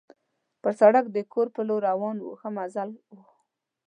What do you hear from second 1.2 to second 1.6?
کور